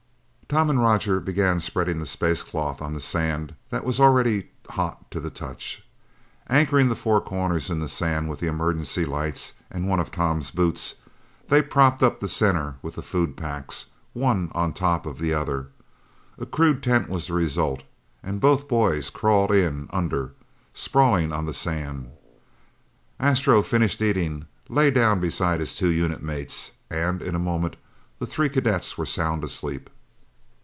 [0.53, 5.09] Tom and Roger began spreading the space cloth on the sand that was already hot
[5.09, 5.87] to the touch.
[6.49, 10.51] Anchoring the four corners in the sand with the emergency lights and one of Tom's
[10.51, 10.95] boots,
[11.47, 15.67] they propped up the center with the food packs, one on top of the other.
[16.37, 17.83] A crude tent was the result
[18.21, 20.33] and both boys crawled in under,
[20.73, 22.09] sprawling on the sand.
[23.21, 27.77] Astro finished eating, lay down beside his two unit mates, and in a moment
[28.19, 29.89] the three cadets were sound asleep.